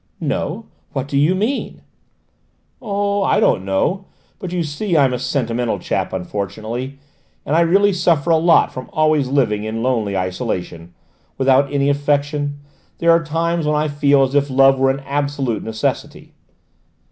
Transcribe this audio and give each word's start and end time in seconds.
"No. 0.19 0.65
What 0.93 1.07
do 1.07 1.15
you 1.15 1.35
mean?" 1.35 1.83
"Oh, 2.81 3.21
I 3.21 3.39
don't 3.39 3.63
know. 3.63 4.05
But 4.39 4.51
you 4.51 4.63
see, 4.63 4.97
I'm 4.97 5.13
a 5.13 5.19
sentimental 5.19 5.77
chap 5.77 6.11
unfortunately, 6.11 6.97
and 7.45 7.55
I 7.55 7.59
really 7.61 7.93
suffer 7.93 8.31
a 8.31 8.37
lot 8.37 8.73
from 8.73 8.89
always 8.93 9.29
living 9.29 9.63
in 9.63 9.83
lonely 9.83 10.17
isolation, 10.17 10.95
without 11.37 11.71
any 11.71 11.87
affection: 11.87 12.61
there 12.97 13.11
are 13.11 13.23
times 13.23 13.67
when 13.67 13.75
I 13.75 13.89
feel 13.89 14.23
as 14.23 14.33
if 14.33 14.49
love 14.49 14.79
were 14.79 14.89
an 14.89 15.01
absolute 15.01 15.61
necessity." 15.63 16.33